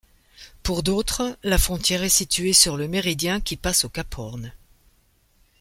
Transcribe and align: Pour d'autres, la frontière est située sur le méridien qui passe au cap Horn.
Pour 0.63 0.81
d'autres, 0.81 1.37
la 1.43 1.59
frontière 1.59 2.01
est 2.01 2.09
située 2.09 2.53
sur 2.53 2.75
le 2.75 2.87
méridien 2.87 3.39
qui 3.39 3.55
passe 3.55 3.85
au 3.85 3.89
cap 3.89 4.17
Horn. 4.17 4.51